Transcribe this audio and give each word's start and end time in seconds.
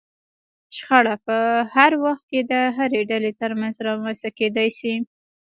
شخړه 0.77 1.15
په 1.25 1.37
هر 1.75 1.91
وخت 2.05 2.23
کې 2.31 2.39
د 2.51 2.53
هرې 2.77 3.01
ډلې 3.11 3.31
ترمنځ 3.41 3.75
رامنځته 3.87 4.29
کېدای 4.39 4.69
شي. 4.79 4.93